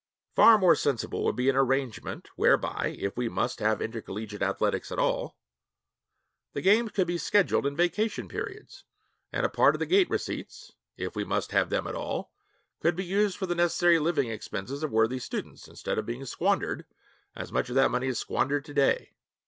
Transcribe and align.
Far 0.33 0.57
more 0.57 0.75
sensible 0.75 1.23
would 1.25 1.35
be 1.35 1.47
an 1.47 1.55
arrangement 1.55 2.27
whereby, 2.35 2.95
if 2.97 3.15
we 3.15 3.29
must 3.29 3.59
have 3.59 3.83
intercollegiate 3.83 4.41
athletics 4.41 4.91
at 4.91 4.97
all, 4.97 5.37
the 6.53 6.61
games 6.61 6.89
could 6.93 7.05
be 7.05 7.19
scheduled 7.19 7.67
in 7.67 7.75
vacation 7.75 8.27
periods, 8.27 8.83
and 9.31 9.45
a 9.45 9.47
part 9.47 9.75
of 9.75 9.79
the 9.79 9.85
gate 9.85 10.09
receipts, 10.09 10.73
if 10.97 11.15
we 11.15 11.23
must 11.23 11.51
have 11.51 11.69
them 11.69 11.85
at 11.85 11.93
all, 11.93 12.31
could 12.79 12.95
be 12.95 13.05
used 13.05 13.37
for 13.37 13.45
the 13.45 13.53
necessary 13.53 13.99
living 13.99 14.27
expenses 14.31 14.81
of 14.81 14.89
worthy 14.89 15.19
students, 15.19 15.67
instead 15.67 15.99
of 15.99 16.05
being 16.07 16.25
squandered, 16.25 16.85
as 17.35 17.51
much 17.51 17.69
of 17.69 17.75
that 17.75 17.91
money 17.91 18.07
is 18.07 18.17
squandered 18.17 18.65
to 18.65 18.73
day. 18.73 19.11